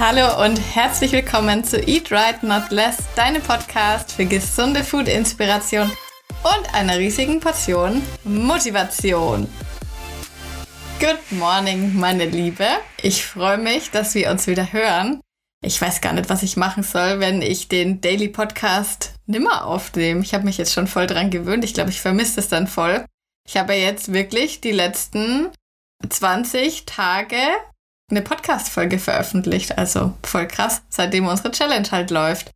Hallo 0.00 0.42
und 0.42 0.56
herzlich 0.56 1.12
willkommen 1.12 1.62
zu 1.62 1.78
Eat 1.78 2.10
Right 2.10 2.42
Not 2.42 2.70
Less, 2.70 2.96
deinem 3.16 3.42
Podcast 3.42 4.12
für 4.12 4.24
gesunde 4.24 4.82
Food-Inspiration 4.82 5.92
und 6.42 6.74
einer 6.74 6.96
riesigen 6.96 7.38
Portion 7.38 8.00
Motivation. 8.24 9.46
Good 11.00 11.38
morning, 11.38 11.94
meine 11.96 12.24
Liebe. 12.24 12.64
Ich 13.02 13.26
freue 13.26 13.58
mich, 13.58 13.90
dass 13.90 14.14
wir 14.14 14.30
uns 14.30 14.46
wieder 14.46 14.72
hören. 14.72 15.20
Ich 15.62 15.78
weiß 15.78 16.00
gar 16.00 16.14
nicht, 16.14 16.30
was 16.30 16.42
ich 16.42 16.56
machen 16.56 16.82
soll, 16.82 17.20
wenn 17.20 17.42
ich 17.42 17.68
den 17.68 18.00
Daily 18.00 18.28
Podcast 18.28 19.12
nimmer 19.26 19.66
aufnehme. 19.66 20.22
Ich 20.22 20.32
habe 20.32 20.44
mich 20.44 20.56
jetzt 20.56 20.72
schon 20.72 20.86
voll 20.86 21.08
dran 21.08 21.28
gewöhnt. 21.28 21.62
Ich 21.62 21.74
glaube, 21.74 21.90
ich 21.90 22.00
vermisse 22.00 22.40
es 22.40 22.48
dann 22.48 22.68
voll. 22.68 23.04
Ich 23.46 23.58
habe 23.58 23.74
jetzt 23.74 24.14
wirklich 24.14 24.62
die 24.62 24.72
letzten 24.72 25.50
20 26.08 26.86
Tage 26.86 27.36
eine 28.10 28.22
Podcast-Folge 28.22 28.98
veröffentlicht. 28.98 29.78
Also 29.78 30.14
voll 30.24 30.46
krass, 30.46 30.82
seitdem 30.88 31.26
unsere 31.26 31.50
Challenge 31.50 31.88
halt 31.90 32.10
läuft. 32.10 32.50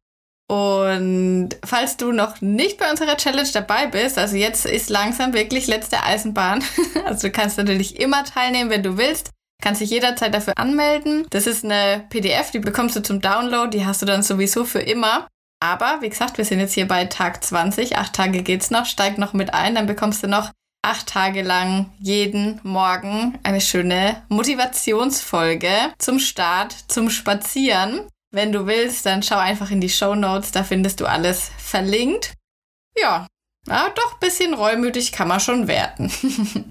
Und 0.47 1.51
falls 1.65 1.97
du 1.97 2.12
noch 2.12 2.41
nicht 2.43 2.79
bei 2.79 2.91
unserer 2.91 3.17
Challenge 3.17 3.49
dabei 3.53 3.87
bist, 3.87 4.19
also 4.19 4.37
jetzt 4.37 4.67
ist 4.67 4.91
langsam 4.91 5.33
wirklich 5.33 5.67
letzte 5.67 6.03
Eisenbahn. 6.03 6.62
Also 7.07 7.29
du 7.29 7.33
kannst 7.33 7.59
natürlich 7.59 8.01
immer 8.01 8.25
teilnehmen, 8.25 8.71
wenn 8.71 8.83
du 8.83 8.97
willst. 8.97 9.31
Kannst 9.62 9.81
dich 9.81 9.91
jederzeit 9.91 10.33
dafür 10.33 10.55
anmelden. 10.57 11.27
Das 11.31 11.47
ist 11.47 11.65
eine 11.65 12.05
PDF, 12.09 12.51
die 12.51 12.59
bekommst 12.59 12.97
du 12.97 13.03
zum 13.03 13.21
Download, 13.21 13.71
die 13.71 13.84
hast 13.84 14.03
du 14.03 14.07
dann 14.07 14.23
sowieso 14.23 14.65
für 14.65 14.81
immer. 14.81 15.29
Aber 15.61 15.98
wie 16.01 16.09
gesagt, 16.09 16.39
wir 16.39 16.45
sind 16.45 16.61
jetzt 16.61 16.75
hier 16.75 16.89
bei 16.89 17.05
Tag 17.07 17.43
20, 17.45 17.97
acht 17.97 18.12
Tage 18.15 18.43
geht's 18.43 18.71
noch, 18.71 18.87
steig 18.87 19.17
noch 19.19 19.33
mit 19.33 19.55
ein, 19.55 19.75
dann 19.75 19.87
bekommst 19.87 20.23
du 20.23 20.29
noch 20.29 20.51
acht 20.84 21.06
Tage 21.06 21.43
lang 21.43 21.91
jeden 21.98 22.61
Morgen 22.62 23.38
eine 23.42 23.61
schöne 23.61 24.23
Motivationsfolge 24.29 25.70
zum 25.98 26.19
Start, 26.19 26.75
zum 26.88 27.11
Spazieren. 27.11 28.02
Wenn 28.30 28.53
du 28.53 28.67
willst, 28.67 29.06
dann 29.06 29.22
schau 29.22 29.39
einfach 29.39 29.70
in 29.70 29.81
die 29.81 29.89
Show 29.89 30.14
Notes, 30.14 30.50
da 30.50 30.62
findest 30.62 31.00
du 31.00 31.06
alles 31.06 31.50
verlinkt. 31.56 32.34
Ja, 32.97 33.27
ja 33.67 33.89
doch, 33.94 34.19
bisschen 34.19 34.55
reumütig 34.55 35.12
kann 35.12 35.28
man 35.28 35.41
schon 35.41 35.69
werden. 35.69 36.12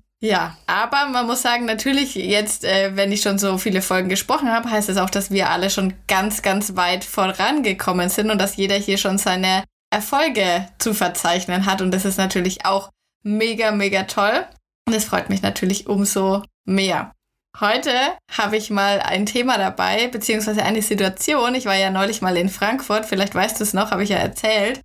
ja, 0.21 0.57
aber 0.67 1.07
man 1.07 1.25
muss 1.25 1.41
sagen, 1.41 1.65
natürlich 1.65 2.15
jetzt, 2.15 2.65
äh, 2.65 2.95
wenn 2.95 3.11
ich 3.11 3.21
schon 3.21 3.39
so 3.39 3.57
viele 3.57 3.81
Folgen 3.81 4.09
gesprochen 4.09 4.51
habe, 4.51 4.69
heißt 4.69 4.89
es 4.89 4.95
das 4.95 5.03
auch, 5.03 5.09
dass 5.09 5.31
wir 5.31 5.49
alle 5.49 5.69
schon 5.69 5.93
ganz, 6.07 6.41
ganz 6.41 6.75
weit 6.75 7.03
vorangekommen 7.03 8.09
sind 8.09 8.29
und 8.29 8.39
dass 8.39 8.57
jeder 8.57 8.75
hier 8.75 8.97
schon 8.97 9.17
seine 9.17 9.63
Erfolge 9.89 10.67
zu 10.79 10.93
verzeichnen 10.93 11.65
hat. 11.65 11.81
Und 11.81 11.91
das 11.91 12.05
ist 12.05 12.17
natürlich 12.17 12.65
auch 12.65 12.89
mega, 13.23 13.71
mega 13.71 14.03
toll. 14.03 14.45
Und 14.87 14.93
es 14.93 15.05
freut 15.05 15.29
mich 15.29 15.41
natürlich 15.41 15.87
umso 15.87 16.43
mehr. 16.65 17.11
Heute 17.59 17.91
habe 18.31 18.57
ich 18.57 18.69
mal 18.69 18.99
ein 18.99 19.25
Thema 19.25 19.57
dabei, 19.57 20.07
beziehungsweise 20.07 20.63
eine 20.63 20.81
Situation. 20.81 21.55
Ich 21.55 21.65
war 21.65 21.75
ja 21.75 21.91
neulich 21.91 22.21
mal 22.21 22.35
in 22.35 22.49
Frankfurt, 22.49 23.05
vielleicht 23.05 23.35
weißt 23.35 23.59
du 23.59 23.63
es 23.63 23.73
noch, 23.73 23.91
habe 23.91 24.03
ich 24.03 24.09
ja 24.09 24.17
erzählt. 24.17 24.81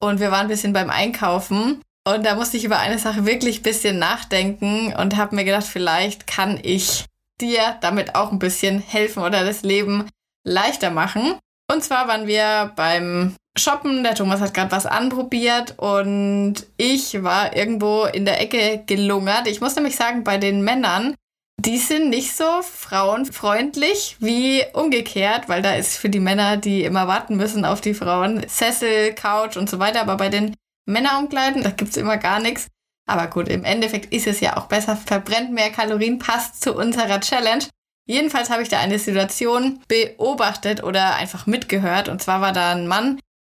Und 0.00 0.20
wir 0.20 0.30
waren 0.30 0.46
ein 0.46 0.48
bisschen 0.48 0.72
beim 0.72 0.90
Einkaufen. 0.90 1.82
Und 2.06 2.24
da 2.24 2.34
musste 2.34 2.56
ich 2.56 2.64
über 2.64 2.78
eine 2.78 2.98
Sache 2.98 3.26
wirklich 3.26 3.60
ein 3.60 3.64
bisschen 3.64 3.98
nachdenken 3.98 4.94
und 4.94 5.16
habe 5.16 5.34
mir 5.34 5.44
gedacht, 5.44 5.66
vielleicht 5.66 6.26
kann 6.26 6.58
ich 6.62 7.04
dir 7.40 7.76
damit 7.80 8.14
auch 8.14 8.32
ein 8.32 8.38
bisschen 8.38 8.78
helfen 8.78 9.22
oder 9.22 9.44
das 9.44 9.62
Leben 9.62 10.08
leichter 10.44 10.90
machen. 10.90 11.38
Und 11.72 11.82
zwar 11.82 12.08
waren 12.08 12.26
wir 12.26 12.72
beim 12.76 13.34
shoppen. 13.58 14.02
Der 14.02 14.14
Thomas 14.14 14.40
hat 14.40 14.54
gerade 14.54 14.70
was 14.72 14.86
anprobiert 14.86 15.74
und 15.78 16.54
ich 16.76 17.22
war 17.22 17.56
irgendwo 17.56 18.04
in 18.04 18.24
der 18.24 18.40
Ecke 18.40 18.82
gelungert. 18.86 19.46
Ich 19.46 19.60
muss 19.60 19.74
nämlich 19.74 19.96
sagen, 19.96 20.24
bei 20.24 20.38
den 20.38 20.62
Männern, 20.62 21.14
die 21.58 21.78
sind 21.78 22.10
nicht 22.10 22.36
so 22.36 22.62
frauenfreundlich 22.62 24.16
wie 24.20 24.62
umgekehrt, 24.74 25.48
weil 25.48 25.62
da 25.62 25.74
ist 25.74 25.96
für 25.96 26.10
die 26.10 26.20
Männer, 26.20 26.56
die 26.56 26.84
immer 26.84 27.08
warten 27.08 27.36
müssen 27.36 27.64
auf 27.64 27.80
die 27.80 27.94
Frauen, 27.94 28.46
Sessel, 28.46 29.14
Couch 29.14 29.56
und 29.56 29.68
so 29.68 29.78
weiter. 29.78 30.02
Aber 30.02 30.16
bei 30.16 30.28
den 30.28 30.54
Männerumkleiden, 30.86 31.62
da 31.62 31.70
gibt's 31.70 31.96
immer 31.96 32.18
gar 32.18 32.40
nichts. 32.40 32.68
Aber 33.08 33.28
gut, 33.28 33.48
im 33.48 33.64
Endeffekt 33.64 34.12
ist 34.12 34.26
es 34.26 34.40
ja 34.40 34.56
auch 34.56 34.66
besser, 34.66 34.96
verbrennt 34.96 35.52
mehr 35.52 35.70
Kalorien, 35.70 36.18
passt 36.18 36.60
zu 36.60 36.74
unserer 36.74 37.20
Challenge. 37.20 37.64
Jedenfalls 38.06 38.50
habe 38.50 38.62
ich 38.62 38.68
da 38.68 38.78
eine 38.78 38.98
Situation 38.98 39.80
beobachtet 39.88 40.82
oder 40.82 41.16
einfach 41.16 41.46
mitgehört. 41.46 42.08
Und 42.08 42.22
zwar 42.22 42.40
war 42.40 42.52
da 42.52 42.72
ein 42.72 42.86
Mann, 42.86 43.18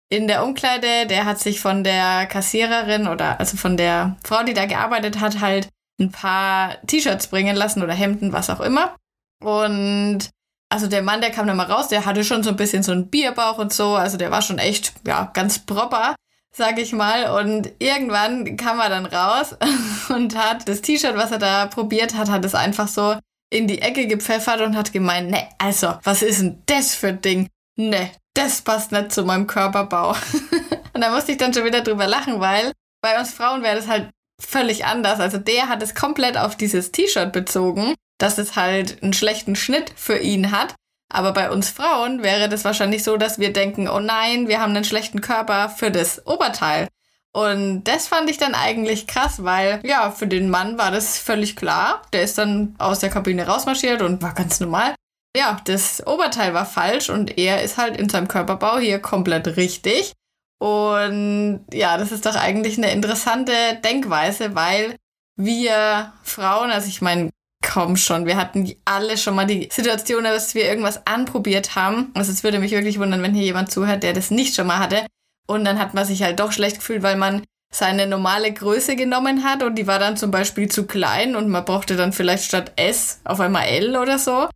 in 0.09 0.27
der 0.27 0.43
Umkleide, 0.45 1.05
der 1.07 1.25
hat 1.25 1.39
sich 1.39 1.59
von 1.59 1.83
der 1.83 2.27
Kassiererin 2.27 3.07
oder 3.07 3.39
also 3.39 3.57
von 3.57 3.75
der 3.75 4.15
Frau, 4.23 4.43
die 4.43 4.53
da 4.53 4.65
gearbeitet 4.65 5.19
hat, 5.19 5.41
halt 5.41 5.67
ein 5.99 6.11
paar 6.11 6.77
T-Shirts 6.87 7.27
bringen 7.27 7.55
lassen 7.55 7.83
oder 7.83 7.93
Hemden, 7.93 8.31
was 8.31 8.49
auch 8.49 8.61
immer. 8.61 8.95
Und 9.43 10.29
also 10.69 10.87
der 10.87 11.01
Mann, 11.01 11.21
der 11.21 11.31
kam 11.31 11.47
dann 11.47 11.57
mal 11.57 11.69
raus, 11.69 11.89
der 11.89 12.05
hatte 12.05 12.23
schon 12.23 12.43
so 12.43 12.49
ein 12.49 12.55
bisschen 12.55 12.83
so 12.83 12.91
einen 12.91 13.09
Bierbauch 13.09 13.57
und 13.57 13.73
so, 13.73 13.95
also 13.95 14.17
der 14.17 14.31
war 14.31 14.41
schon 14.41 14.59
echt, 14.59 14.93
ja, 15.05 15.29
ganz 15.33 15.59
proper, 15.59 16.15
sag 16.53 16.79
ich 16.79 16.93
mal. 16.93 17.39
Und 17.41 17.71
irgendwann 17.79 18.55
kam 18.55 18.79
er 18.79 18.89
dann 18.89 19.05
raus 19.05 19.55
und 20.09 20.37
hat 20.37 20.69
das 20.69 20.81
T-Shirt, 20.81 21.17
was 21.17 21.31
er 21.31 21.39
da 21.39 21.65
probiert 21.65 22.15
hat, 22.15 22.29
hat 22.29 22.45
es 22.45 22.55
einfach 22.55 22.87
so 22.87 23.15
in 23.49 23.67
die 23.67 23.81
Ecke 23.81 24.07
gepfeffert 24.07 24.61
und 24.61 24.75
hat 24.75 24.93
gemeint, 24.93 25.31
ne, 25.31 25.47
also, 25.57 25.93
was 26.03 26.21
ist 26.21 26.41
denn 26.41 26.61
das 26.65 26.95
für 26.95 27.09
ein 27.09 27.21
Ding? 27.21 27.47
Ne, 27.75 28.11
das 28.33 28.61
passt 28.61 28.91
nicht 28.91 29.11
zu 29.11 29.23
meinem 29.23 29.47
Körperbau. 29.47 30.11
und 30.93 31.01
da 31.01 31.11
musste 31.11 31.31
ich 31.31 31.37
dann 31.37 31.53
schon 31.53 31.65
wieder 31.65 31.81
drüber 31.81 32.07
lachen, 32.07 32.39
weil 32.39 32.71
bei 33.01 33.19
uns 33.19 33.33
Frauen 33.33 33.63
wäre 33.63 33.75
das 33.75 33.87
halt 33.87 34.09
völlig 34.39 34.85
anders. 34.85 35.19
Also 35.19 35.37
der 35.37 35.69
hat 35.69 35.81
es 35.81 35.95
komplett 35.95 36.37
auf 36.37 36.55
dieses 36.55 36.91
T-Shirt 36.91 37.31
bezogen, 37.31 37.95
dass 38.19 38.37
es 38.37 38.55
halt 38.55 39.01
einen 39.01 39.13
schlechten 39.13 39.55
Schnitt 39.55 39.91
für 39.95 40.17
ihn 40.17 40.51
hat. 40.51 40.75
Aber 41.09 41.31
bei 41.31 41.49
uns 41.49 41.69
Frauen 41.69 42.21
wäre 42.21 42.49
das 42.49 42.65
wahrscheinlich 42.65 43.03
so, 43.03 43.17
dass 43.17 43.39
wir 43.39 43.53
denken, 43.53 43.87
oh 43.87 43.99
nein, 43.99 44.47
wir 44.47 44.59
haben 44.59 44.75
einen 44.75 44.83
schlechten 44.83 45.21
Körper 45.21 45.69
für 45.69 45.89
das 45.89 46.25
Oberteil. 46.27 46.87
Und 47.33 47.83
das 47.83 48.07
fand 48.07 48.29
ich 48.29 48.37
dann 48.37 48.55
eigentlich 48.55 49.05
krass, 49.05 49.43
weil 49.43 49.79
ja, 49.83 50.11
für 50.11 50.27
den 50.27 50.49
Mann 50.49 50.77
war 50.77 50.91
das 50.91 51.19
völlig 51.19 51.55
klar. 51.55 52.01
Der 52.13 52.23
ist 52.23 52.37
dann 52.37 52.75
aus 52.79 52.99
der 52.99 53.09
Kabine 53.09 53.45
rausmarschiert 53.45 54.01
und 54.01 54.21
war 54.21 54.33
ganz 54.33 54.59
normal 54.59 54.95
ja, 55.37 55.61
das 55.65 56.05
Oberteil 56.05 56.53
war 56.53 56.65
falsch 56.65 57.09
und 57.09 57.37
er 57.37 57.61
ist 57.61 57.77
halt 57.77 57.97
in 57.97 58.09
seinem 58.09 58.27
Körperbau 58.27 58.79
hier 58.79 58.99
komplett 58.99 59.55
richtig. 59.55 60.13
Und 60.59 61.65
ja, 61.71 61.97
das 61.97 62.11
ist 62.11 62.25
doch 62.25 62.35
eigentlich 62.35 62.77
eine 62.77 62.91
interessante 62.91 63.51
Denkweise, 63.83 64.55
weil 64.55 64.95
wir 65.35 66.13
Frauen, 66.23 66.71
also 66.71 66.87
ich 66.87 67.01
meine, 67.01 67.29
komm 67.63 67.95
schon, 67.97 68.25
wir 68.25 68.37
hatten 68.37 68.73
alle 68.85 69.17
schon 69.17 69.35
mal 69.35 69.45
die 69.45 69.69
Situation, 69.71 70.23
dass 70.23 70.55
wir 70.55 70.65
irgendwas 70.65 71.05
anprobiert 71.05 71.75
haben. 71.75 72.11
Also 72.15 72.31
es 72.31 72.43
würde 72.43 72.59
mich 72.59 72.71
wirklich 72.71 72.97
wundern, 72.97 73.21
wenn 73.21 73.35
hier 73.35 73.43
jemand 73.43 73.71
zuhört, 73.71 74.01
der 74.01 74.13
das 74.13 74.31
nicht 74.31 74.55
schon 74.55 74.67
mal 74.67 74.79
hatte. 74.79 75.05
Und 75.47 75.65
dann 75.65 75.79
hat 75.79 75.93
man 75.93 76.05
sich 76.05 76.23
halt 76.23 76.39
doch 76.39 76.51
schlecht 76.51 76.77
gefühlt, 76.77 77.03
weil 77.03 77.15
man 77.15 77.43
seine 77.73 78.07
normale 78.07 78.51
Größe 78.53 78.95
genommen 78.95 79.43
hat 79.43 79.63
und 79.63 79.75
die 79.75 79.87
war 79.87 79.99
dann 79.99 80.17
zum 80.17 80.31
Beispiel 80.31 80.69
zu 80.69 80.85
klein 80.85 81.35
und 81.35 81.49
man 81.49 81.65
brauchte 81.65 81.95
dann 81.95 82.13
vielleicht 82.13 82.45
statt 82.45 82.71
S 82.75 83.19
auf 83.23 83.39
einmal 83.39 83.67
L 83.67 83.97
oder 83.97 84.19
so. 84.19 84.49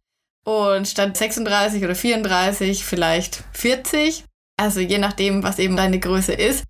Und 0.46 0.88
statt 0.88 1.18
36 1.18 1.84
oder 1.84 1.96
34 1.96 2.84
vielleicht 2.85 3.44
40. 3.53 4.25
Also 4.57 4.79
je 4.79 4.97
nachdem, 4.97 5.44
was 5.44 5.59
eben 5.59 5.75
deine 5.75 6.00
Größe 6.00 6.34
ist, 6.34 6.66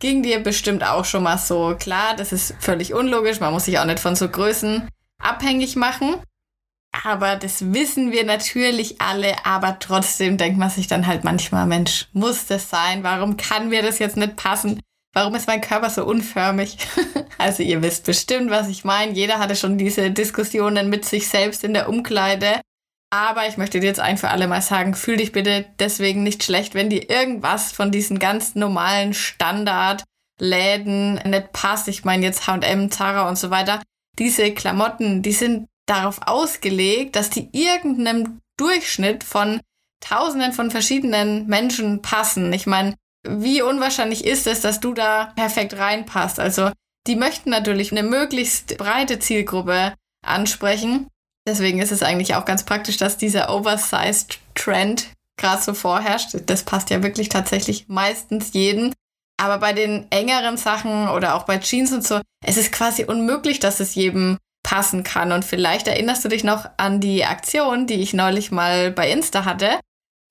ging 0.00 0.22
dir 0.22 0.42
bestimmt 0.42 0.84
auch 0.84 1.04
schon 1.04 1.22
mal 1.22 1.38
so. 1.38 1.76
Klar, 1.78 2.16
das 2.16 2.32
ist 2.32 2.54
völlig 2.60 2.92
unlogisch. 2.92 3.40
Man 3.40 3.52
muss 3.52 3.64
sich 3.64 3.78
auch 3.78 3.84
nicht 3.86 4.00
von 4.00 4.16
so 4.16 4.28
Größen 4.28 4.88
abhängig 5.22 5.76
machen. 5.76 6.16
Aber 7.02 7.36
das 7.36 7.72
wissen 7.72 8.12
wir 8.12 8.24
natürlich 8.24 9.00
alle. 9.00 9.34
Aber 9.44 9.78
trotzdem 9.80 10.36
denkt 10.36 10.58
man 10.58 10.70
sich 10.70 10.86
dann 10.86 11.06
halt 11.06 11.24
manchmal, 11.24 11.66
Mensch, 11.66 12.06
muss 12.12 12.46
das 12.46 12.70
sein? 12.70 13.02
Warum 13.02 13.36
kann 13.36 13.68
mir 13.68 13.82
das 13.82 13.98
jetzt 13.98 14.16
nicht 14.16 14.36
passen? 14.36 14.80
Warum 15.12 15.34
ist 15.34 15.48
mein 15.48 15.60
Körper 15.60 15.90
so 15.90 16.04
unförmig? 16.04 16.78
also 17.38 17.62
ihr 17.62 17.82
wisst 17.82 18.06
bestimmt, 18.06 18.50
was 18.50 18.68
ich 18.68 18.84
meine. 18.84 19.12
Jeder 19.12 19.38
hatte 19.38 19.56
schon 19.56 19.78
diese 19.78 20.10
Diskussionen 20.10 20.88
mit 20.88 21.04
sich 21.04 21.28
selbst 21.28 21.64
in 21.64 21.74
der 21.74 21.88
Umkleide. 21.88 22.60
Aber 23.10 23.46
ich 23.46 23.56
möchte 23.56 23.80
dir 23.80 23.86
jetzt 23.86 24.00
ein 24.00 24.18
für 24.18 24.30
alle 24.30 24.48
Mal 24.48 24.62
sagen, 24.62 24.94
fühl 24.94 25.16
dich 25.16 25.32
bitte 25.32 25.66
deswegen 25.78 26.24
nicht 26.24 26.42
schlecht, 26.42 26.74
wenn 26.74 26.90
dir 26.90 27.08
irgendwas 27.08 27.70
von 27.70 27.92
diesen 27.92 28.18
ganz 28.18 28.56
normalen 28.56 29.14
Standardläden 29.14 31.14
nicht 31.24 31.52
passt. 31.52 31.86
Ich 31.86 32.04
meine 32.04 32.24
jetzt 32.24 32.48
H&M, 32.48 32.90
Zara 32.90 33.28
und 33.28 33.38
so 33.38 33.50
weiter. 33.50 33.80
Diese 34.18 34.52
Klamotten, 34.52 35.22
die 35.22 35.32
sind 35.32 35.68
darauf 35.86 36.20
ausgelegt, 36.26 37.16
dass 37.16 37.30
die 37.30 37.48
irgendeinem 37.52 38.40
Durchschnitt 38.56 39.24
von 39.24 39.60
Tausenden 40.00 40.52
von 40.52 40.70
verschiedenen 40.70 41.46
Menschen 41.46 42.02
passen. 42.02 42.52
Ich 42.52 42.66
meine, 42.66 42.94
wie 43.26 43.62
unwahrscheinlich 43.62 44.24
ist 44.24 44.46
es, 44.46 44.60
dass 44.60 44.80
du 44.80 44.92
da 44.92 45.32
perfekt 45.34 45.74
reinpasst? 45.78 46.38
Also, 46.38 46.70
die 47.06 47.16
möchten 47.16 47.50
natürlich 47.50 47.90
eine 47.90 48.02
möglichst 48.02 48.76
breite 48.76 49.18
Zielgruppe 49.18 49.94
ansprechen. 50.22 51.08
Deswegen 51.46 51.80
ist 51.80 51.92
es 51.92 52.02
eigentlich 52.02 52.34
auch 52.34 52.44
ganz 52.44 52.64
praktisch, 52.64 52.96
dass 52.96 53.16
dieser 53.16 53.50
Oversized 53.50 54.38
Trend 54.54 55.08
gerade 55.36 55.62
so 55.62 55.74
vorherrscht. 55.74 56.36
Das 56.46 56.62
passt 56.64 56.90
ja 56.90 57.02
wirklich 57.02 57.28
tatsächlich 57.28 57.88
meistens 57.88 58.52
jeden. 58.52 58.94
Aber 59.36 59.58
bei 59.58 59.72
den 59.72 60.06
engeren 60.10 60.56
Sachen 60.56 61.08
oder 61.08 61.34
auch 61.34 61.42
bei 61.42 61.58
Jeans 61.58 61.92
und 61.92 62.06
so, 62.06 62.20
es 62.44 62.56
ist 62.56 62.72
quasi 62.72 63.04
unmöglich, 63.04 63.58
dass 63.58 63.80
es 63.80 63.94
jedem 63.94 64.38
passen 64.64 65.04
kann. 65.04 65.30
Und 65.30 65.44
vielleicht 65.44 65.86
erinnerst 65.86 66.24
du 66.24 66.28
dich 66.28 66.42
noch 66.42 66.68
an 66.76 66.98
die 66.98 67.24
Aktion, 67.24 67.86
die 67.86 68.02
ich 68.02 68.12
neulich 68.12 68.50
mal 68.50 68.90
bei 68.90 69.08
Insta 69.08 69.44
hatte. 69.44 69.78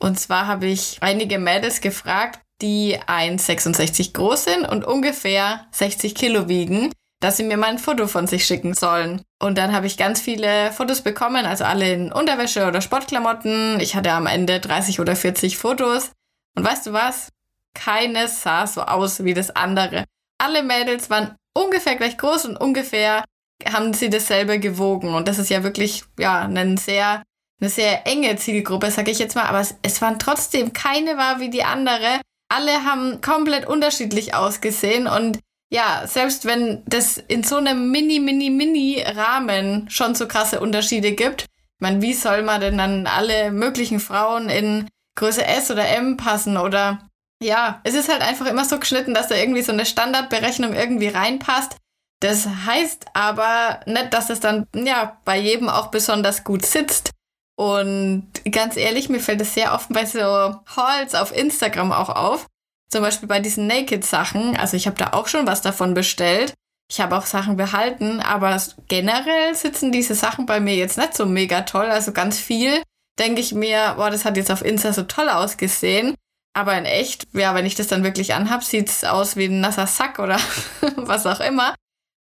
Und 0.02 0.20
zwar 0.20 0.48
habe 0.48 0.66
ich 0.66 0.98
einige 1.00 1.40
Mädels 1.40 1.80
gefragt, 1.80 2.42
die 2.62 3.00
1,66 3.00 4.14
groß 4.14 4.44
sind 4.44 4.66
und 4.66 4.84
ungefähr 4.84 5.68
60 5.72 6.14
Kilo 6.16 6.50
wiegen, 6.50 6.92
dass 7.22 7.38
sie 7.38 7.44
mir 7.44 7.56
mal 7.56 7.68
ein 7.68 7.80
Foto 7.80 8.08
von 8.08 8.28
sich 8.28 8.46
schicken 8.46 8.74
sollen. 8.74 9.22
Und 9.42 9.58
dann 9.58 9.72
habe 9.72 9.88
ich 9.88 9.98
ganz 9.98 10.20
viele 10.20 10.72
Fotos 10.74 11.02
bekommen, 11.02 11.46
also 11.46 11.64
alle 11.64 11.94
in 11.94 12.12
Unterwäsche 12.12 12.68
oder 12.68 12.82
Sportklamotten. 12.82 13.80
Ich 13.80 13.96
hatte 13.96 14.12
am 14.12 14.28
Ende 14.28 14.60
30 14.60 15.00
oder 15.00 15.16
40 15.16 15.58
Fotos. 15.58 16.12
Und 16.56 16.66
weißt 16.66 16.88
du 16.88 16.94
was? 16.94 17.30
Keines 17.74 18.42
sah 18.42 18.68
so 18.68 18.82
aus 18.82 19.24
wie 19.24 19.34
das 19.34 19.52
andere. 19.52 20.04
Alle 20.38 20.64
Mädels 20.64 21.10
waren 21.10 21.36
ungefähr 21.54 21.96
gleich 21.96 22.18
groß 22.18 22.46
und 22.46 22.58
ungefähr 22.58 23.24
haben 23.71 23.94
sie 23.94 24.10
dasselbe 24.10 24.60
gewogen. 24.60 25.13
Und 25.13 25.27
das 25.27 25.39
ist 25.39 25.50
ja 25.50 25.63
wirklich, 25.63 26.04
ja, 26.18 26.42
ein 26.42 26.77
sehr, 26.77 27.24
eine 27.62 27.69
sehr 27.69 28.06
enge 28.07 28.36
Zielgruppe, 28.36 28.92
sage 28.92 29.12
ich 29.12 29.19
jetzt 29.19 29.36
mal. 29.36 29.45
Aber 29.45 29.60
es, 29.60 29.75
es 29.81 30.01
waren 30.01 30.19
trotzdem, 30.19 30.74
keine 30.74 31.18
war 31.18 31.39
wie 31.39 31.50
die 31.50 31.63
andere. 31.63 32.21
Alle 32.50 32.83
haben 32.83 33.21
komplett 33.21 33.68
unterschiedlich 33.68 34.36
ausgesehen 34.36 35.07
und 35.07 35.39
ja, 35.71 36.04
selbst 36.06 36.45
wenn 36.45 36.83
das 36.86 37.18
in 37.18 37.42
so 37.42 37.56
einem 37.56 37.89
mini, 37.89 38.19
mini, 38.19 38.51
mini 38.51 39.04
Rahmen 39.04 39.89
schon 39.89 40.13
so 40.13 40.27
krasse 40.27 40.60
Unterschiede 40.60 41.13
gibt, 41.13 41.42
ich 41.42 41.81
meine, 41.81 42.01
wie 42.04 42.13
soll 42.13 42.44
man 42.44 42.62
denn 42.62 42.77
dann 42.77 43.07
alle 43.07 43.51
möglichen 43.51 44.00
Frauen 44.00 44.50
in 44.50 44.88
Größe 45.15 45.44
S 45.45 45.71
oder 45.71 45.88
M 45.88 46.15
passen 46.15 46.57
oder 46.57 47.10
ja, 47.42 47.81
es 47.83 47.95
ist 47.95 48.10
halt 48.10 48.21
einfach 48.21 48.45
immer 48.45 48.65
so 48.65 48.80
geschnitten, 48.80 49.13
dass 49.13 49.27
da 49.27 49.36
irgendwie 49.36 49.63
so 49.63 49.71
eine 49.71 49.86
Standardberechnung 49.86 50.74
irgendwie 50.74 51.07
reinpasst. 51.07 51.77
Das 52.24 52.48
heißt 52.48 53.08
aber 53.14 53.81
nicht, 53.86 54.14
dass 54.14 54.30
es 54.30 54.40
dann 54.40 54.66
ja 54.74 55.18
bei 55.25 55.38
jedem 55.38 55.68
auch 55.68 55.88
besonders 55.88 56.46
gut 56.46 56.66
sitzt. 56.66 57.12
Und 57.58 58.31
ganz 58.50 58.78
ehrlich, 58.78 59.10
mir 59.10 59.20
fällt 59.20 59.42
es 59.42 59.54
sehr 59.54 59.74
oft 59.74 59.92
bei 59.92 60.06
so 60.06 60.20
Hauls 60.22 61.16
auf 61.16 61.36
Instagram 61.36 61.92
auch 61.92 62.08
auf. 62.08 62.48
Zum 62.90 63.02
Beispiel 63.02 63.28
bei 63.28 63.42
diesen 63.42 63.68
Naked-Sachen. 63.68 64.56
Also 64.56 64.78
ich 64.78 64.88
habe 64.88 64.96
da 64.96 65.12
auch 65.12 65.28
schon 65.28 65.46
was 65.46 65.62
davon 65.62 65.94
bestellt. 65.94 66.54
Ich 66.90 67.02
habe 67.02 67.18
auch 67.18 67.25
Sachen 67.25 67.58
behalten, 67.58 68.22
aber 68.22 68.62
generell 68.88 69.54
sitzen 69.54 69.92
diese 69.92 70.16
Sachen 70.16 70.46
bei 70.46 70.62
mir 70.62 70.75
jetzt 70.75 70.98
nicht 70.98 71.16
so 71.16 71.25
mega 71.25 71.64
toll. 71.64 71.88
Also 71.88 72.14
ganz 72.14 72.40
viel 72.40 72.81
denke 73.20 73.42
ich 73.42 73.54
mir, 73.54 73.96
boah, 73.98 74.10
das 74.10 74.24
hat 74.24 74.38
jetzt 74.38 74.52
auf 74.52 74.64
Insta 74.64 74.94
so 74.94 75.04
toll 75.04 75.28
ausgesehen. 75.28 76.16
Aber 76.56 76.78
in 76.78 76.86
echt, 76.86 77.28
ja, 77.34 77.54
wenn 77.54 77.66
ich 77.66 77.75
das 77.75 77.88
dann 77.88 78.06
wirklich 78.06 78.34
anhab, 78.34 78.64
sieht's 78.64 79.04
aus 79.04 79.36
wie 79.36 79.46
ein 79.46 79.60
nasser 79.60 79.88
Sack 79.88 80.20
oder 80.20 80.40
was 80.96 81.25
auch 81.25 81.42
immer. 81.42 81.75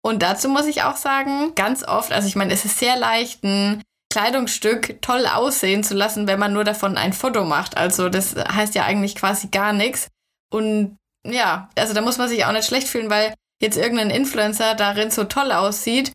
Und 0.04 0.22
dazu 0.22 0.48
muss 0.48 0.66
ich 0.66 0.82
auch 0.82 0.96
sagen, 0.96 1.54
ganz 1.54 1.84
oft, 1.84 2.12
also 2.12 2.26
ich 2.26 2.36
meine, 2.36 2.52
es 2.52 2.64
ist 2.64 2.78
sehr 2.78 2.96
leicht, 2.96 3.44
ein 3.44 3.82
Kleidungsstück 4.12 5.00
toll 5.00 5.26
aussehen 5.26 5.84
zu 5.84 5.94
lassen, 5.94 6.26
wenn 6.26 6.38
man 6.38 6.52
nur 6.52 6.64
davon 6.64 6.98
ein 6.98 7.12
Foto 7.12 7.44
macht. 7.44 7.76
Also 7.76 8.08
das 8.08 8.34
heißt 8.34 8.74
ja 8.74 8.84
eigentlich 8.84 9.14
quasi 9.14 9.48
gar 9.48 9.72
nichts. 9.72 10.08
Und 10.50 10.98
ja, 11.24 11.70
also 11.78 11.94
da 11.94 12.00
muss 12.00 12.18
man 12.18 12.28
sich 12.28 12.44
auch 12.44 12.52
nicht 12.52 12.66
schlecht 12.66 12.88
fühlen, 12.88 13.10
weil 13.10 13.32
jetzt 13.60 13.78
irgendein 13.78 14.10
Influencer 14.10 14.74
darin 14.74 15.10
so 15.10 15.24
toll 15.24 15.52
aussieht 15.52 16.12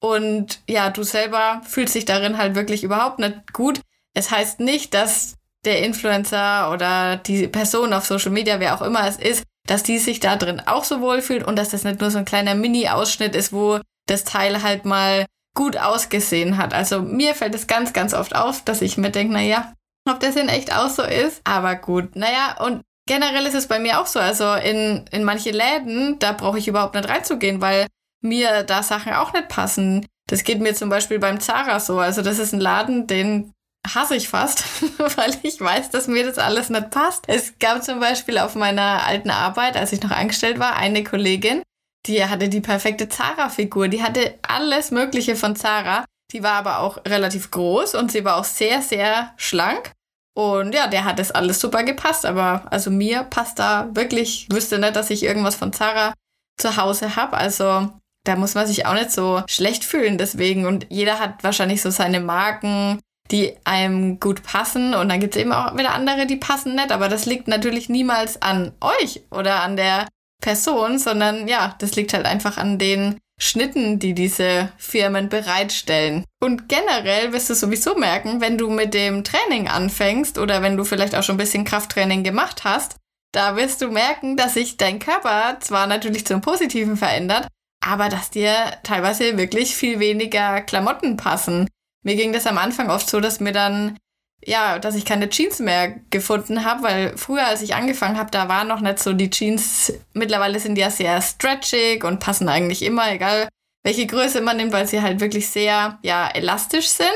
und 0.00 0.60
ja, 0.68 0.90
du 0.90 1.02
selber 1.02 1.60
fühlst 1.64 1.94
dich 1.94 2.04
darin 2.04 2.38
halt 2.38 2.54
wirklich 2.54 2.84
überhaupt 2.84 3.18
nicht 3.18 3.52
gut. 3.52 3.80
Es 4.14 4.30
heißt 4.30 4.60
nicht, 4.60 4.94
dass 4.94 5.34
der 5.64 5.84
Influencer 5.84 6.70
oder 6.72 7.16
die 7.16 7.48
Person 7.48 7.92
auf 7.92 8.06
Social 8.06 8.30
Media, 8.30 8.60
wer 8.60 8.74
auch 8.74 8.82
immer 8.82 9.06
es 9.06 9.16
ist, 9.16 9.44
dass 9.68 9.82
die 9.82 9.98
sich 9.98 10.18
da 10.18 10.36
drin 10.36 10.62
auch 10.64 10.84
so 10.84 11.00
wohlfühlt 11.00 11.46
und 11.46 11.56
dass 11.56 11.68
das 11.68 11.84
nicht 11.84 12.00
nur 12.00 12.10
so 12.10 12.18
ein 12.18 12.24
kleiner 12.24 12.54
Mini-Ausschnitt 12.54 13.34
ist, 13.34 13.52
wo 13.52 13.80
das 14.06 14.24
Teil 14.24 14.62
halt 14.62 14.84
mal 14.84 15.26
gut 15.54 15.76
ausgesehen 15.76 16.56
hat. 16.56 16.72
Also 16.72 17.02
mir 17.02 17.34
fällt 17.34 17.54
es 17.54 17.66
ganz, 17.66 17.92
ganz 17.92 18.14
oft 18.14 18.34
auf, 18.34 18.64
dass 18.64 18.80
ich 18.80 18.96
mir 18.96 19.10
denke, 19.10 19.34
naja, 19.34 19.74
ob 20.08 20.20
das 20.20 20.36
in 20.36 20.48
echt 20.48 20.74
auch 20.74 20.88
so 20.88 21.02
ist. 21.02 21.42
Aber 21.44 21.74
gut, 21.74 22.16
naja, 22.16 22.56
und 22.60 22.82
generell 23.06 23.44
ist 23.44 23.54
es 23.54 23.68
bei 23.68 23.78
mir 23.78 24.00
auch 24.00 24.06
so. 24.06 24.20
Also 24.20 24.54
in, 24.54 25.04
in 25.10 25.24
manche 25.24 25.50
Läden, 25.50 26.18
da 26.18 26.32
brauche 26.32 26.58
ich 26.58 26.68
überhaupt 26.68 26.94
nicht 26.94 27.08
reinzugehen, 27.08 27.60
weil 27.60 27.86
mir 28.22 28.62
da 28.62 28.82
Sachen 28.82 29.12
auch 29.12 29.32
nicht 29.32 29.48
passen. 29.48 30.06
Das 30.28 30.44
geht 30.44 30.60
mir 30.60 30.74
zum 30.74 30.88
Beispiel 30.88 31.18
beim 31.18 31.40
Zara 31.40 31.80
so. 31.80 31.98
Also 31.98 32.22
das 32.22 32.38
ist 32.38 32.52
ein 32.52 32.60
Laden, 32.60 33.06
den 33.06 33.52
hasse 33.94 34.16
ich 34.16 34.28
fast, 34.28 34.64
weil 35.16 35.36
ich 35.42 35.60
weiß, 35.60 35.90
dass 35.90 36.08
mir 36.08 36.24
das 36.24 36.38
alles 36.38 36.70
nicht 36.70 36.90
passt. 36.90 37.24
Es 37.26 37.58
gab 37.58 37.82
zum 37.82 38.00
Beispiel 38.00 38.38
auf 38.38 38.54
meiner 38.54 39.06
alten 39.06 39.30
Arbeit, 39.30 39.76
als 39.76 39.92
ich 39.92 40.02
noch 40.02 40.10
angestellt 40.10 40.58
war, 40.58 40.76
eine 40.76 41.04
Kollegin, 41.04 41.62
die 42.08 42.24
hatte 42.24 42.48
die 42.48 42.60
perfekte 42.60 43.08
Zara-Figur. 43.08 43.88
Die 43.88 44.02
hatte 44.02 44.38
alles 44.42 44.90
Mögliche 44.90 45.36
von 45.36 45.54
Zara. 45.56 46.04
Die 46.32 46.42
war 46.42 46.54
aber 46.54 46.80
auch 46.80 46.98
relativ 47.06 47.50
groß 47.50 47.94
und 47.94 48.10
sie 48.12 48.24
war 48.24 48.36
auch 48.36 48.44
sehr, 48.44 48.82
sehr 48.82 49.32
schlank. 49.36 49.92
Und 50.34 50.74
ja, 50.74 50.86
der 50.86 51.04
hat 51.04 51.18
das 51.18 51.30
alles 51.30 51.60
super 51.60 51.84
gepasst. 51.84 52.24
Aber 52.24 52.62
also 52.70 52.90
mir 52.90 53.24
passt 53.24 53.58
da 53.58 53.88
wirklich, 53.92 54.46
wüsste 54.50 54.78
nicht, 54.78 54.96
dass 54.96 55.10
ich 55.10 55.22
irgendwas 55.22 55.56
von 55.56 55.72
Zara 55.72 56.14
zu 56.58 56.76
Hause 56.76 57.16
habe. 57.16 57.36
Also 57.36 57.90
da 58.24 58.36
muss 58.36 58.54
man 58.54 58.66
sich 58.66 58.86
auch 58.86 58.94
nicht 58.94 59.10
so 59.10 59.42
schlecht 59.46 59.84
fühlen 59.84 60.18
deswegen. 60.18 60.66
Und 60.66 60.86
jeder 60.88 61.18
hat 61.18 61.44
wahrscheinlich 61.44 61.82
so 61.82 61.90
seine 61.90 62.20
Marken, 62.20 63.00
die 63.30 63.56
einem 63.64 64.20
gut 64.20 64.42
passen. 64.42 64.94
Und 64.94 65.08
dann 65.08 65.20
gibt 65.20 65.36
es 65.36 65.40
eben 65.40 65.52
auch 65.52 65.76
wieder 65.76 65.94
andere, 65.94 66.26
die 66.26 66.36
passen 66.36 66.74
nicht. 66.74 66.92
Aber 66.92 67.08
das 67.08 67.26
liegt 67.26 67.48
natürlich 67.48 67.88
niemals 67.88 68.40
an 68.42 68.72
euch 68.80 69.22
oder 69.30 69.62
an 69.62 69.76
der 69.76 70.06
Person, 70.40 70.98
sondern 70.98 71.48
ja, 71.48 71.74
das 71.78 71.96
liegt 71.96 72.12
halt 72.14 72.26
einfach 72.26 72.56
an 72.56 72.78
den 72.78 73.18
Schnitten, 73.40 73.98
die 73.98 74.14
diese 74.14 74.72
Firmen 74.78 75.28
bereitstellen. 75.28 76.24
Und 76.40 76.68
generell 76.68 77.32
wirst 77.32 77.50
du 77.50 77.54
sowieso 77.54 77.94
merken, 77.96 78.40
wenn 78.40 78.58
du 78.58 78.68
mit 78.68 78.94
dem 78.94 79.22
Training 79.22 79.68
anfängst 79.68 80.38
oder 80.38 80.60
wenn 80.62 80.76
du 80.76 80.84
vielleicht 80.84 81.14
auch 81.14 81.22
schon 81.22 81.36
ein 81.36 81.38
bisschen 81.38 81.64
Krafttraining 81.64 82.24
gemacht 82.24 82.64
hast, 82.64 82.96
da 83.32 83.56
wirst 83.56 83.80
du 83.80 83.90
merken, 83.90 84.36
dass 84.36 84.54
sich 84.54 84.76
dein 84.76 84.98
Körper 84.98 85.58
zwar 85.60 85.86
natürlich 85.86 86.26
zum 86.26 86.40
Positiven 86.40 86.96
verändert, 86.96 87.46
aber 87.84 88.08
dass 88.08 88.30
dir 88.30 88.54
teilweise 88.82 89.36
wirklich 89.36 89.76
viel 89.76 90.00
weniger 90.00 90.60
Klamotten 90.62 91.16
passen. 91.16 91.68
Mir 92.04 92.16
ging 92.16 92.32
das 92.32 92.46
am 92.46 92.58
Anfang 92.58 92.90
oft 92.90 93.08
so, 93.08 93.20
dass 93.20 93.40
mir 93.40 93.52
dann 93.52 93.98
ja, 94.44 94.78
dass 94.78 94.94
ich 94.94 95.04
keine 95.04 95.28
Jeans 95.28 95.58
mehr 95.58 95.96
gefunden 96.10 96.64
habe, 96.64 96.82
weil 96.82 97.16
früher, 97.16 97.46
als 97.46 97.62
ich 97.62 97.74
angefangen 97.74 98.18
habe, 98.18 98.30
da 98.30 98.48
waren 98.48 98.68
noch 98.68 98.80
nicht 98.80 98.98
so 99.00 99.12
die 99.12 99.30
Jeans. 99.30 99.92
Mittlerweile 100.14 100.60
sind 100.60 100.76
die 100.76 100.80
ja 100.80 100.90
sehr 100.90 101.20
stretchig 101.20 102.04
und 102.04 102.20
passen 102.20 102.48
eigentlich 102.48 102.82
immer, 102.82 103.10
egal 103.12 103.48
welche 103.82 104.06
Größe 104.06 104.40
man 104.40 104.56
nimmt, 104.56 104.72
weil 104.72 104.86
sie 104.86 105.02
halt 105.02 105.20
wirklich 105.20 105.48
sehr, 105.48 105.98
ja, 106.02 106.28
elastisch 106.28 106.88
sind. 106.88 107.08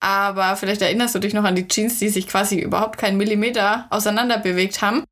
Aber 0.00 0.56
vielleicht 0.56 0.82
erinnerst 0.82 1.14
du 1.14 1.18
dich 1.18 1.34
noch 1.34 1.44
an 1.44 1.56
die 1.56 1.68
Jeans, 1.68 1.98
die 1.98 2.08
sich 2.08 2.26
quasi 2.26 2.58
überhaupt 2.58 2.98
keinen 2.98 3.16
Millimeter 3.16 3.86
auseinander 3.90 4.38
bewegt 4.38 4.80
haben. 4.80 5.04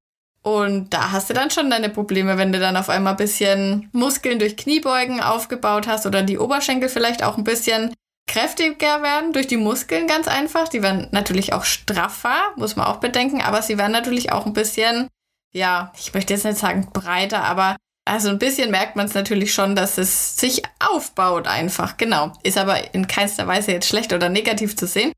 Und 0.42 0.94
da 0.94 1.12
hast 1.12 1.28
du 1.28 1.34
dann 1.34 1.50
schon 1.50 1.68
deine 1.68 1.90
Probleme, 1.90 2.38
wenn 2.38 2.52
du 2.52 2.58
dann 2.58 2.76
auf 2.76 2.88
einmal 2.88 3.14
ein 3.14 3.18
bisschen 3.18 3.90
Muskeln 3.92 4.38
durch 4.38 4.56
Kniebeugen 4.56 5.20
aufgebaut 5.20 5.86
hast 5.86 6.06
oder 6.06 6.22
die 6.22 6.38
Oberschenkel 6.38 6.88
vielleicht 6.88 7.22
auch 7.22 7.36
ein 7.36 7.44
bisschen 7.44 7.92
kräftiger 8.28 9.02
werden 9.02 9.32
durch 9.32 9.48
die 9.48 9.56
Muskeln 9.56 10.06
ganz 10.06 10.28
einfach. 10.28 10.68
Die 10.68 10.82
werden 10.82 11.08
natürlich 11.10 11.52
auch 11.52 11.64
straffer, 11.64 12.52
muss 12.56 12.76
man 12.76 12.86
auch 12.86 12.98
bedenken, 12.98 13.42
aber 13.42 13.62
sie 13.62 13.78
werden 13.78 13.92
natürlich 13.92 14.30
auch 14.30 14.46
ein 14.46 14.52
bisschen, 14.52 15.08
ja, 15.52 15.92
ich 15.98 16.14
möchte 16.14 16.34
jetzt 16.34 16.44
nicht 16.44 16.58
sagen 16.58 16.90
breiter, 16.92 17.42
aber 17.42 17.76
also 18.08 18.30
ein 18.30 18.38
bisschen 18.38 18.70
merkt 18.70 18.96
man 18.96 19.06
es 19.06 19.14
natürlich 19.14 19.52
schon, 19.52 19.76
dass 19.76 19.98
es 19.98 20.36
sich 20.36 20.62
aufbaut 20.78 21.46
einfach. 21.46 21.98
Genau. 21.98 22.32
Ist 22.42 22.56
aber 22.56 22.94
in 22.94 23.06
keinster 23.06 23.46
Weise 23.46 23.72
jetzt 23.72 23.88
schlecht 23.88 24.12
oder 24.12 24.30
negativ 24.30 24.76
zu 24.76 24.86
sehen. 24.86 25.12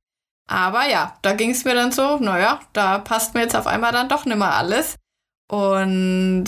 Aber 0.48 0.88
ja, 0.88 1.16
da 1.22 1.34
ging 1.34 1.50
es 1.50 1.64
mir 1.64 1.74
dann 1.74 1.92
so, 1.92 2.16
naja, 2.16 2.58
da 2.72 2.98
passt 2.98 3.34
mir 3.34 3.42
jetzt 3.42 3.54
auf 3.54 3.68
einmal 3.68 3.92
dann 3.92 4.08
doch 4.08 4.24
nicht 4.24 4.36
mehr 4.36 4.54
alles. 4.54 4.96
Und 5.48 6.46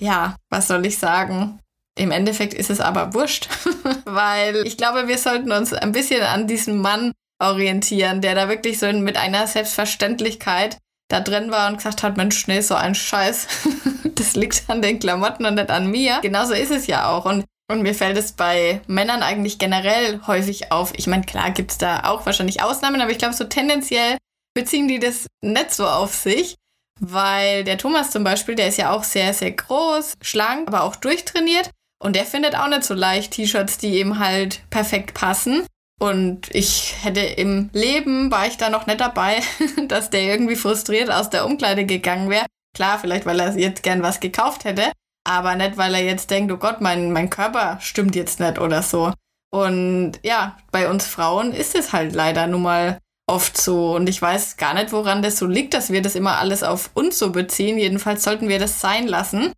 ja, 0.00 0.36
was 0.48 0.68
soll 0.68 0.86
ich 0.86 0.98
sagen? 0.98 1.60
Im 1.98 2.10
Endeffekt 2.10 2.54
ist 2.54 2.70
es 2.70 2.80
aber 2.80 3.14
wurscht, 3.14 3.48
weil 4.04 4.66
ich 4.66 4.76
glaube, 4.76 5.08
wir 5.08 5.18
sollten 5.18 5.52
uns 5.52 5.72
ein 5.72 5.92
bisschen 5.92 6.22
an 6.22 6.46
diesem 6.46 6.80
Mann 6.80 7.12
orientieren, 7.40 8.20
der 8.20 8.34
da 8.34 8.48
wirklich 8.48 8.78
so 8.78 8.90
mit 8.92 9.16
einer 9.16 9.46
Selbstverständlichkeit 9.46 10.78
da 11.08 11.20
drin 11.20 11.50
war 11.50 11.70
und 11.70 11.78
gesagt 11.78 12.02
hat, 12.02 12.16
Mensch, 12.16 12.46
nee, 12.46 12.60
so 12.60 12.74
ein 12.74 12.94
Scheiß. 12.94 13.46
das 14.14 14.36
liegt 14.36 14.64
an 14.68 14.82
den 14.82 14.98
Klamotten 14.98 15.46
und 15.46 15.54
nicht 15.54 15.70
an 15.70 15.90
mir. 15.90 16.18
Genauso 16.22 16.52
ist 16.52 16.70
es 16.70 16.86
ja 16.86 17.10
auch. 17.10 17.24
Und, 17.24 17.44
und 17.70 17.82
mir 17.82 17.94
fällt 17.94 18.18
es 18.18 18.32
bei 18.32 18.80
Männern 18.86 19.22
eigentlich 19.22 19.58
generell 19.58 20.20
häufig 20.26 20.70
auf. 20.70 20.92
Ich 20.96 21.06
meine, 21.06 21.24
klar 21.24 21.50
gibt 21.50 21.72
es 21.72 21.78
da 21.78 22.04
auch 22.04 22.26
wahrscheinlich 22.26 22.62
Ausnahmen, 22.62 23.00
aber 23.00 23.10
ich 23.10 23.18
glaube, 23.18 23.34
so 23.34 23.44
tendenziell 23.44 24.18
beziehen 24.54 24.88
die 24.88 24.98
das 24.98 25.26
nicht 25.42 25.72
so 25.72 25.86
auf 25.86 26.14
sich. 26.14 26.56
Weil 27.00 27.62
der 27.62 27.78
Thomas 27.78 28.10
zum 28.10 28.24
Beispiel, 28.24 28.56
der 28.56 28.68
ist 28.68 28.76
ja 28.76 28.90
auch 28.90 29.04
sehr, 29.04 29.32
sehr 29.32 29.52
groß, 29.52 30.14
schlank, 30.20 30.66
aber 30.66 30.82
auch 30.82 30.96
durchtrainiert. 30.96 31.70
Und 32.02 32.14
der 32.16 32.24
findet 32.24 32.54
auch 32.56 32.68
nicht 32.68 32.84
so 32.84 32.94
leicht 32.94 33.32
T-Shirts, 33.32 33.78
die 33.78 34.00
ihm 34.00 34.18
halt 34.18 34.62
perfekt 34.70 35.14
passen. 35.14 35.66
Und 36.00 36.54
ich 36.54 36.94
hätte 37.02 37.20
im 37.20 37.70
Leben, 37.72 38.30
war 38.30 38.46
ich 38.46 38.56
da 38.56 38.70
noch 38.70 38.86
nicht 38.86 39.00
dabei, 39.00 39.40
dass 39.88 40.10
der 40.10 40.22
irgendwie 40.22 40.56
frustriert 40.56 41.10
aus 41.10 41.30
der 41.30 41.44
Umkleide 41.44 41.84
gegangen 41.84 42.30
wäre. 42.30 42.46
Klar, 42.76 42.98
vielleicht 43.00 43.26
weil 43.26 43.40
er 43.40 43.56
jetzt 43.58 43.82
gern 43.82 44.02
was 44.02 44.20
gekauft 44.20 44.64
hätte, 44.64 44.92
aber 45.28 45.56
nicht, 45.56 45.76
weil 45.76 45.94
er 45.94 46.04
jetzt 46.04 46.30
denkt, 46.30 46.52
oh 46.52 46.56
Gott, 46.56 46.80
mein, 46.80 47.12
mein 47.12 47.30
Körper 47.30 47.78
stimmt 47.80 48.14
jetzt 48.14 48.38
nicht 48.38 48.60
oder 48.60 48.82
so. 48.82 49.12
Und 49.50 50.20
ja, 50.22 50.56
bei 50.70 50.88
uns 50.88 51.06
Frauen 51.06 51.52
ist 51.52 51.74
es 51.74 51.92
halt 51.92 52.14
leider 52.14 52.46
nun 52.46 52.62
mal 52.62 52.98
oft 53.26 53.56
so. 53.60 53.94
Und 53.96 54.08
ich 54.08 54.22
weiß 54.22 54.56
gar 54.56 54.74
nicht, 54.74 54.92
woran 54.92 55.22
das 55.22 55.38
so 55.38 55.46
liegt, 55.46 55.74
dass 55.74 55.90
wir 55.90 56.02
das 56.02 56.14
immer 56.14 56.38
alles 56.38 56.62
auf 56.62 56.90
uns 56.94 57.18
so 57.18 57.30
beziehen. 57.30 57.78
Jedenfalls 57.78 58.22
sollten 58.22 58.48
wir 58.48 58.58
das 58.58 58.80
sein 58.80 59.08
lassen. 59.08 59.52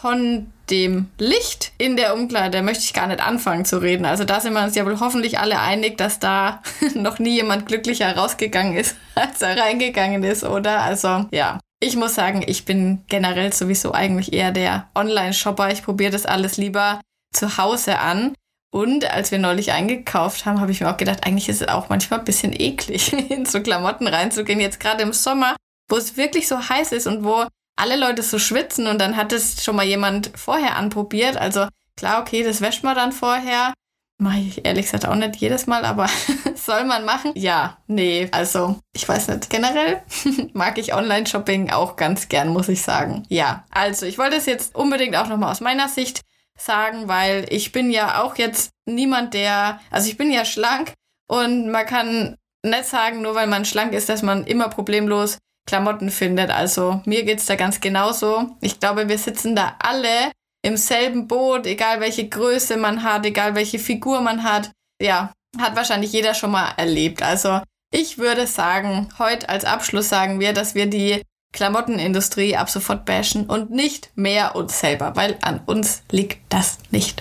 Von 0.00 0.52
dem 0.70 1.08
Licht 1.18 1.72
in 1.76 1.96
der 1.96 2.14
Umkleide 2.14 2.62
möchte 2.62 2.84
ich 2.84 2.92
gar 2.92 3.08
nicht 3.08 3.20
anfangen 3.20 3.64
zu 3.64 3.78
reden. 3.78 4.04
Also 4.04 4.24
da 4.24 4.38
sind 4.40 4.52
wir 4.52 4.62
uns 4.62 4.76
ja 4.76 4.86
wohl 4.86 5.00
hoffentlich 5.00 5.40
alle 5.40 5.58
einig, 5.58 5.98
dass 5.98 6.20
da 6.20 6.62
noch 6.94 7.18
nie 7.18 7.34
jemand 7.34 7.66
glücklicher 7.66 8.16
rausgegangen 8.16 8.76
ist, 8.76 8.96
als 9.14 9.42
er 9.42 9.58
reingegangen 9.58 10.22
ist, 10.22 10.44
oder? 10.44 10.82
Also 10.82 11.26
ja. 11.32 11.58
Ich 11.80 11.96
muss 11.96 12.14
sagen, 12.14 12.42
ich 12.44 12.64
bin 12.64 13.04
generell 13.08 13.52
sowieso 13.52 13.92
eigentlich 13.92 14.32
eher 14.32 14.50
der 14.50 14.88
Online-Shopper. 14.96 15.70
Ich 15.70 15.84
probiere 15.84 16.10
das 16.10 16.26
alles 16.26 16.56
lieber 16.56 17.00
zu 17.32 17.56
Hause 17.56 18.00
an. 18.00 18.34
Und 18.72 19.08
als 19.10 19.30
wir 19.30 19.38
neulich 19.38 19.72
eingekauft 19.72 20.44
haben, 20.44 20.60
habe 20.60 20.72
ich 20.72 20.80
mir 20.80 20.90
auch 20.90 20.96
gedacht, 20.96 21.24
eigentlich 21.24 21.48
ist 21.48 21.62
es 21.62 21.68
auch 21.68 21.88
manchmal 21.88 22.18
ein 22.18 22.24
bisschen 22.24 22.52
eklig, 22.52 23.12
in 23.30 23.46
so 23.46 23.60
Klamotten 23.60 24.06
reinzugehen. 24.06 24.60
Jetzt 24.60 24.80
gerade 24.80 25.02
im 25.02 25.12
Sommer, 25.12 25.56
wo 25.88 25.96
es 25.96 26.16
wirklich 26.16 26.48
so 26.48 26.68
heiß 26.68 26.92
ist 26.92 27.06
und 27.06 27.24
wo 27.24 27.46
alle 27.78 27.96
Leute 27.96 28.22
so 28.22 28.38
schwitzen 28.38 28.86
und 28.86 29.00
dann 29.00 29.16
hat 29.16 29.32
es 29.32 29.64
schon 29.64 29.76
mal 29.76 29.86
jemand 29.86 30.32
vorher 30.34 30.76
anprobiert. 30.76 31.36
Also 31.36 31.66
klar, 31.96 32.20
okay, 32.20 32.42
das 32.42 32.60
wäscht 32.60 32.84
man 32.84 32.96
dann 32.96 33.12
vorher. 33.12 33.72
Mache 34.20 34.38
ich 34.40 34.64
ehrlich 34.66 34.86
gesagt 34.86 35.06
auch 35.06 35.14
nicht 35.14 35.36
jedes 35.36 35.68
Mal, 35.68 35.84
aber 35.84 36.08
soll 36.56 36.84
man 36.84 37.04
machen? 37.04 37.30
Ja, 37.36 37.78
nee, 37.86 38.28
also 38.32 38.80
ich 38.92 39.08
weiß 39.08 39.28
nicht. 39.28 39.48
Generell 39.48 40.02
mag 40.54 40.76
ich 40.78 40.92
Online-Shopping 40.92 41.70
auch 41.70 41.94
ganz 41.94 42.28
gern, 42.28 42.48
muss 42.48 42.68
ich 42.68 42.82
sagen. 42.82 43.24
Ja, 43.28 43.64
also 43.70 44.06
ich 44.06 44.18
wollte 44.18 44.36
es 44.36 44.46
jetzt 44.46 44.74
unbedingt 44.74 45.14
auch 45.14 45.28
nochmal 45.28 45.52
aus 45.52 45.60
meiner 45.60 45.88
Sicht 45.88 46.22
sagen, 46.56 47.06
weil 47.06 47.46
ich 47.50 47.70
bin 47.70 47.92
ja 47.92 48.20
auch 48.20 48.36
jetzt 48.36 48.70
niemand, 48.86 49.34
der, 49.34 49.78
also 49.90 50.08
ich 50.08 50.16
bin 50.16 50.32
ja 50.32 50.44
schlank 50.44 50.94
und 51.28 51.70
man 51.70 51.86
kann 51.86 52.36
nicht 52.64 52.86
sagen, 52.86 53.22
nur 53.22 53.36
weil 53.36 53.46
man 53.46 53.64
schlank 53.64 53.92
ist, 53.92 54.08
dass 54.08 54.22
man 54.22 54.44
immer 54.44 54.68
problemlos 54.68 55.38
Klamotten 55.68 56.10
findet. 56.10 56.50
Also 56.50 57.02
mir 57.04 57.24
geht's 57.24 57.44
da 57.44 57.54
ganz 57.54 57.80
genauso. 57.80 58.56
Ich 58.62 58.80
glaube, 58.80 59.08
wir 59.08 59.18
sitzen 59.18 59.54
da 59.54 59.76
alle 59.78 60.32
im 60.62 60.78
selben 60.78 61.28
Boot, 61.28 61.66
egal 61.66 62.00
welche 62.00 62.26
Größe 62.26 62.78
man 62.78 63.02
hat, 63.02 63.26
egal 63.26 63.54
welche 63.54 63.78
Figur 63.78 64.22
man 64.22 64.44
hat. 64.44 64.72
Ja, 65.00 65.32
hat 65.60 65.76
wahrscheinlich 65.76 66.10
jeder 66.10 66.32
schon 66.32 66.52
mal 66.52 66.72
erlebt. 66.78 67.22
Also 67.22 67.60
ich 67.92 68.16
würde 68.16 68.46
sagen, 68.46 69.10
heute 69.18 69.50
als 69.50 69.66
Abschluss 69.66 70.08
sagen 70.08 70.40
wir, 70.40 70.54
dass 70.54 70.74
wir 70.74 70.86
die 70.86 71.22
Klamottenindustrie 71.52 72.56
ab 72.56 72.70
sofort 72.70 73.04
bashen 73.04 73.44
und 73.44 73.70
nicht 73.70 74.10
mehr 74.14 74.56
uns 74.56 74.80
selber, 74.80 75.16
weil 75.16 75.36
an 75.42 75.60
uns 75.66 76.02
liegt 76.10 76.40
das 76.50 76.78
nicht. 76.90 77.20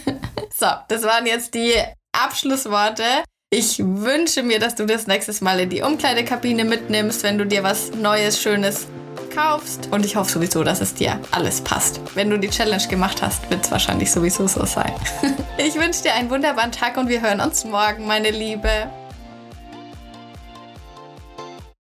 so, 0.54 0.66
das 0.88 1.04
waren 1.04 1.24
jetzt 1.24 1.54
die 1.54 1.72
Abschlussworte. 2.12 3.24
Ich 3.50 3.78
wünsche 3.78 4.42
mir, 4.42 4.58
dass 4.58 4.74
du 4.74 4.84
das 4.84 5.06
nächstes 5.06 5.40
Mal 5.40 5.60
in 5.60 5.70
die 5.70 5.80
Umkleidekabine 5.80 6.66
mitnimmst, 6.66 7.22
wenn 7.22 7.38
du 7.38 7.46
dir 7.46 7.62
was 7.62 7.92
Neues, 7.92 8.42
Schönes 8.42 8.86
kaufst. 9.34 9.88
Und 9.90 10.04
ich 10.04 10.16
hoffe 10.16 10.32
sowieso, 10.32 10.64
dass 10.64 10.82
es 10.82 10.92
dir 10.92 11.18
alles 11.30 11.62
passt. 11.62 11.98
Wenn 12.14 12.28
du 12.28 12.38
die 12.38 12.50
Challenge 12.50 12.86
gemacht 12.88 13.22
hast, 13.22 13.50
wird 13.50 13.64
es 13.64 13.70
wahrscheinlich 13.70 14.10
sowieso 14.10 14.46
so 14.46 14.66
sein. 14.66 14.92
ich 15.56 15.76
wünsche 15.76 16.02
dir 16.02 16.12
einen 16.12 16.28
wunderbaren 16.28 16.72
Tag 16.72 16.98
und 16.98 17.08
wir 17.08 17.22
hören 17.22 17.40
uns 17.40 17.64
morgen, 17.64 18.06
meine 18.06 18.30
Liebe. 18.30 18.90